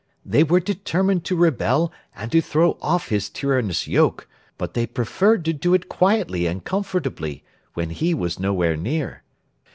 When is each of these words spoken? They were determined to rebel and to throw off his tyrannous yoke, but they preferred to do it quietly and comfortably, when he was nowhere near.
They 0.25 0.43
were 0.43 0.59
determined 0.59 1.25
to 1.25 1.35
rebel 1.35 1.91
and 2.15 2.31
to 2.31 2.41
throw 2.41 2.75
off 2.81 3.09
his 3.09 3.29
tyrannous 3.29 3.87
yoke, 3.87 4.27
but 4.57 4.73
they 4.73 4.87
preferred 4.87 5.45
to 5.45 5.53
do 5.53 5.75
it 5.75 5.89
quietly 5.89 6.47
and 6.47 6.63
comfortably, 6.63 7.43
when 7.75 7.91
he 7.91 8.15
was 8.15 8.39
nowhere 8.39 8.75
near. 8.75 9.21